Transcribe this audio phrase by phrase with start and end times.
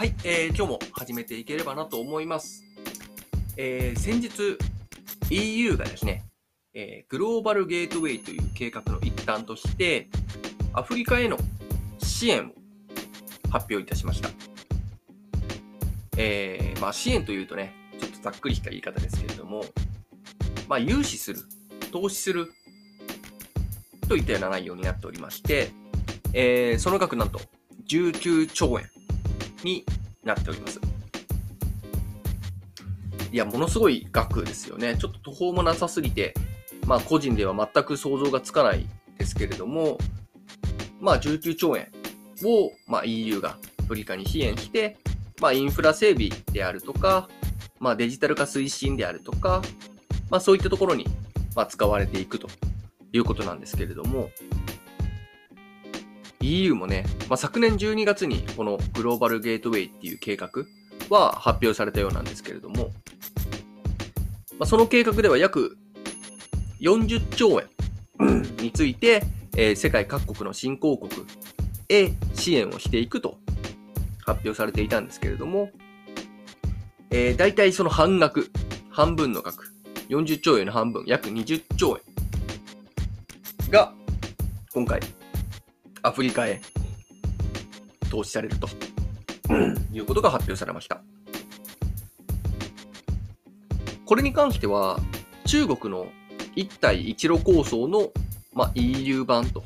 [0.00, 2.64] はい、えー、今日も始めていければなと思います。
[3.58, 4.56] えー、先日
[5.28, 6.24] EU がですね、
[6.72, 10.08] えー、グローバルゲートウェイという計画の一端として、
[10.72, 11.36] アフリカへの
[11.98, 12.52] 支援を
[13.50, 14.30] 発表いたしました。
[16.16, 19.66] えー、まあ支援というとね、ちょっとざっくりした言い方ですけれども、
[20.66, 21.40] まあ融資する、
[21.92, 22.50] 投資する
[24.08, 25.72] といったような内容になっておりまして、
[26.32, 27.38] えー、その額なんと
[27.86, 28.88] 19兆円
[29.64, 29.84] に
[30.24, 30.80] なっております。
[33.32, 34.96] いや、ものすごい額ですよね。
[34.98, 36.34] ちょっと途方もなさすぎて、
[36.86, 38.86] まあ個人では全く想像がつかない
[39.18, 39.98] ですけれども、
[41.00, 41.88] まあ19兆円
[42.44, 44.96] を、まあ、EU がアフリカに支援して、
[45.40, 47.28] まあインフラ整備であるとか、
[47.78, 49.62] まあデジタル化推進であるとか、
[50.28, 51.06] まあそういったところに、
[51.54, 52.48] まあ、使われていくと
[53.12, 54.30] いうことなんですけれども、
[56.42, 60.48] EU もね、まあ、昨年12月にこのグローバルゲートウェイっていう計画
[61.10, 62.90] は発表されたようなんですけれども、
[64.58, 65.76] まあ、その計画では約
[66.80, 69.22] 40兆円について、
[69.56, 71.26] えー、世界各国の新興国
[71.88, 73.38] へ支援をしていくと
[74.24, 75.70] 発表されていたんですけれども、
[77.10, 78.50] えー、大体その半額、
[78.90, 79.72] 半分の額、
[80.08, 83.92] 40兆円の半分、約20兆円が
[84.72, 85.00] 今回
[86.02, 86.60] アフリカへ
[88.10, 88.68] 投資されると
[89.92, 91.02] いうことが発表されました。
[94.04, 94.98] これに関しては、
[95.46, 96.08] 中国の
[96.56, 98.10] 一帯一路構想の、
[98.52, 99.62] まあ、EU 版と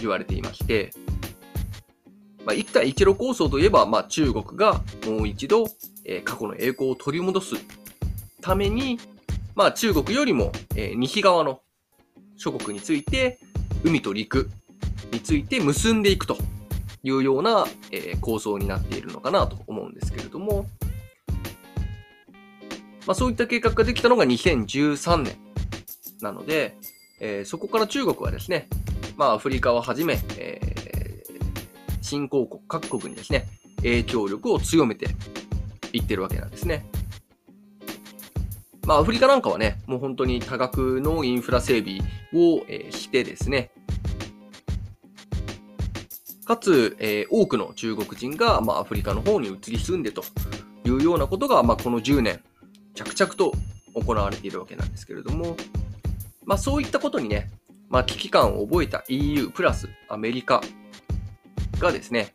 [0.00, 0.90] 言われていまして、
[2.44, 5.66] まあ、一帯一路構想といえば、まあ、中国がもう一度、
[6.04, 7.54] えー、過去の栄光を取り戻す
[8.40, 8.98] ために、
[9.54, 11.60] まあ、中国よりも、えー、西側の
[12.36, 13.38] 諸国について、
[13.84, 14.50] 海と陸、
[15.12, 16.36] について結んでいくと
[17.02, 20.66] いうような、えー、構想になっているのかなと思うんですけれども、
[23.06, 25.36] まあ、そういった計画ができたのが2013年
[26.20, 26.76] なので、
[27.20, 28.68] えー、そこから中国はですね、
[29.16, 33.46] まあ、アフリカをはじめ、えー、新興国各国にですね、
[33.78, 35.06] 影響力を強めて
[35.92, 36.86] いってるわけなんですね。
[38.86, 41.98] まあ、アフリカなんかはね、もう本当に多額のインフラ整備
[42.32, 43.70] を、え、してですね、
[46.46, 50.22] かつ、えー、多くの中国人が、まあ、アフリカの方に移り住んでと
[50.84, 52.40] いうようなことが、まあ、この10年、
[52.94, 53.52] 着々と
[53.94, 55.56] 行われているわけなんですけれども、
[56.44, 57.50] まあ、そういったことにね、
[57.88, 60.62] まあ、危機感を覚えた EU プラスアメリカ
[61.80, 62.32] がですね、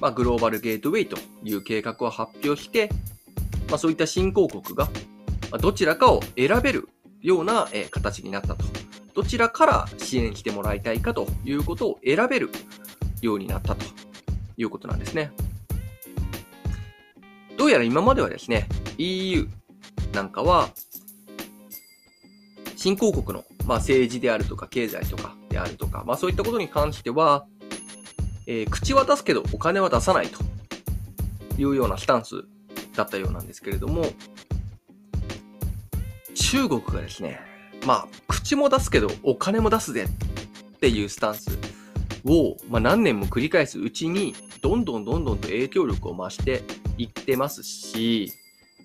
[0.00, 2.88] まあ、グローバルゲートウェイという計画を発表して、
[3.68, 4.88] まあ、そういった新興国が、
[5.50, 6.88] まどちらかを選べる
[7.20, 8.64] ような、え形になったと。
[9.14, 12.50] どちらから支援してもらいたいかということを選べる
[13.20, 13.84] ようになったと
[14.56, 15.32] いうことなんですね。
[17.56, 18.66] どうやら今まではですね、
[18.98, 19.46] EU
[20.12, 20.70] なんかは、
[22.76, 27.46] 新興国の、まあ、政治であるとか経済とかであるとか、まあそういったことに関しては、
[28.46, 30.42] えー、口は出すけどお金は出さないと
[31.58, 32.44] いうようなスタンス
[32.96, 34.06] だったようなんですけれども、
[36.34, 37.38] 中国がですね、
[37.86, 41.50] まあ、口も出すけどお金も出すぜっていうスタンス
[42.24, 46.62] を、まあ、何年も繰り返すうちに、どんどんどんどんと影響力を増して
[46.98, 48.32] いってますし、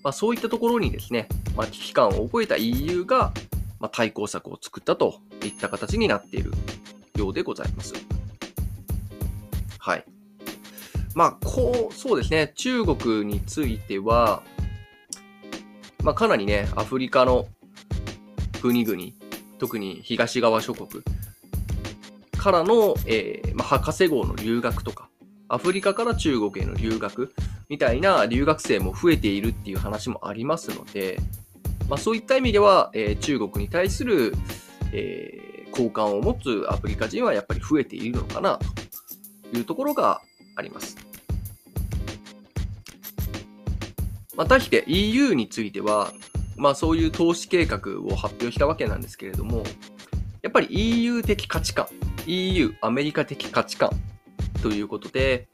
[0.04, 3.34] まあ、そういったところにですね、まあ、危機感を覚えた EU が、
[3.80, 6.52] まあ、対抗策を作ったといった形になっている
[7.18, 7.94] ようでございます。
[9.80, 10.06] はい。
[11.16, 14.44] まあ、こう、そうですね、中国については、
[16.04, 17.48] まあ、かなりね、アフリカの
[18.62, 19.02] 国々、
[19.58, 21.04] 特に東側諸国、
[22.46, 25.10] からの、えー、まあ、博士号の留学とか、
[25.48, 27.34] アフリカから中国への留学
[27.70, 31.18] みたいな留学生も増えているっていう話もありますので、
[31.90, 34.36] まあ、そういった意味では、えー、中国に対する、
[34.94, 38.60] えー、好感を持つアフリカ人はやっぱり増えているのかな
[39.52, 40.22] というところが
[40.56, 40.98] あります。
[44.36, 46.12] まあ、対して EU については、
[46.58, 49.64] まあそういう投資計画を発表したわけなんですけれども、
[50.44, 51.88] やっぱり EU 的価値観
[52.28, 53.92] EU、アメリカ的価値観
[54.62, 55.48] ということで、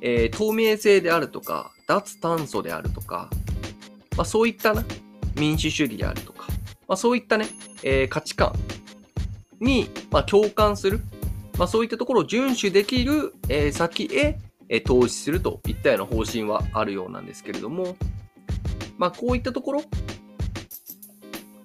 [0.00, 3.30] えー、透明性であるとか、脱炭素であるとか、
[4.16, 4.84] まあ、そういったな、
[5.36, 6.46] 民主主義であるとか、
[6.88, 7.46] まあ、そういったね、
[7.82, 8.52] えー、価値観
[9.60, 11.00] に、まあ、共感する、
[11.58, 14.38] まあ、そういったところを遵守できる、えー、先へ、
[14.68, 17.96] えー、投資するといったような方針はあるようなんですけれども、
[18.98, 19.82] まあ、こういったところ、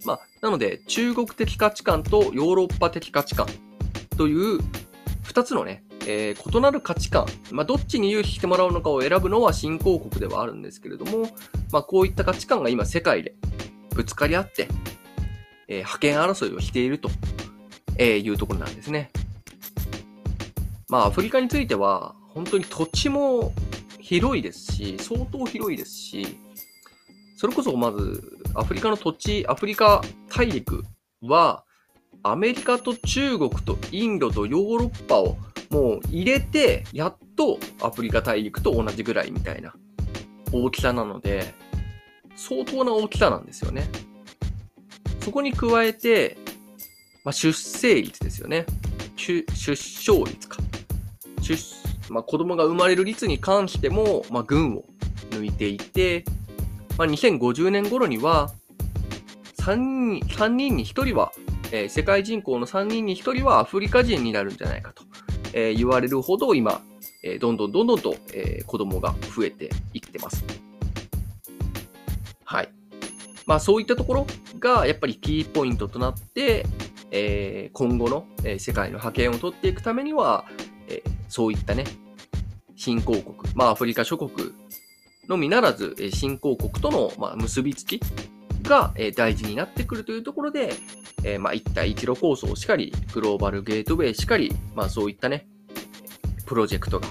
[0.06, 3.48] まあ、なので、中国的価値観とヨーロッパ的価値観
[4.18, 4.60] という
[5.24, 11.30] 2つのね、えー、異なる価値観、まあ、どっちに融資してもらうのかを選ぶのは新興国ではあるんですけれども、
[11.72, 13.36] まあ、こういった価値観が今世界で
[13.94, 14.68] ぶつかり合って、
[15.68, 17.10] えー、覇権争いをしていると、
[17.98, 19.12] えいうところなんですね。
[20.90, 23.52] まあ、アフリカについては、本当に土地も
[24.00, 26.38] 広いですし、相当広いですし、
[27.36, 30.84] それこそまず、アフリカの土地、アフリカ大陸
[31.22, 31.66] は、
[32.32, 35.38] アメリカと中国とインドとヨーロッパを
[35.70, 39.74] もう入れて、やっとアフリカ大陸と同じぐらいみたいな
[40.52, 41.54] 大きさなので、
[42.36, 43.90] 相当な大きさなんですよね。
[45.22, 46.38] そこに加えて、
[47.24, 48.66] まあ、出生率ですよね。
[49.16, 49.72] 出生
[50.24, 50.58] 率か。
[51.42, 51.58] 出、
[52.10, 54.86] まあ、子供が生まれる率に関しても、まあ、群を
[55.32, 56.24] 抜いていて、
[56.98, 58.52] まあ、2050年頃には
[59.60, 61.32] 3人、3人に1人は、
[61.72, 65.04] えー、世界人口の3人に1人はアフリカ人になるんじゃないかと。
[65.54, 66.82] えー、言われるほど今、
[67.24, 70.44] えー、どんどんどんどんと、えー、子供が増えていってます。
[72.44, 72.70] はい。
[73.46, 74.28] まあそういったところ
[74.60, 76.66] がやっぱりキーポイントとなって、
[77.12, 80.46] えー、今後の、えー、世界の覇権を取っていくためには、
[80.88, 81.86] えー、そういったね、
[82.76, 84.54] 新興国、まあアフリカ諸国
[85.28, 88.00] のみならず、え新興国との、まあ、結びつき
[88.64, 90.74] が、え大事になってくるというところで、
[91.28, 95.46] えー、まあ、一帯一路構想しかり、グローバルゲートウェイしかり、まあ、そういったね、
[96.46, 97.08] プロジェクトが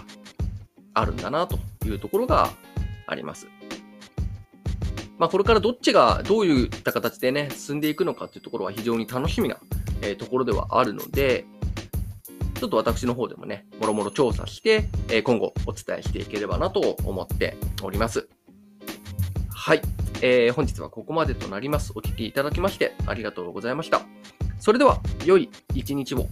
[0.95, 2.51] あるんだなというところが
[3.07, 3.47] あります。
[5.19, 9.59] まあ、これからどっちがどういった形でね、進んでいくのかっていうところは非常に楽しみな、
[10.01, 11.45] えー、ところではあるので、
[12.55, 18.31] ちょっと私の方でもね、もろもろ調査して、え、今後お伝えしていければなと思っております。
[19.51, 19.83] はい。
[20.23, 21.93] えー、本日はここまでとなります。
[21.95, 24.03] お聴きいただきましてありがとうございました。
[24.59, 26.27] それでは、良い一日を